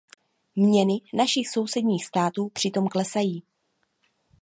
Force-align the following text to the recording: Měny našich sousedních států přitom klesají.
Měny 0.55 1.01
našich 1.13 1.49
sousedních 1.49 2.05
států 2.05 2.49
přitom 2.49 2.87
klesají. 2.87 3.43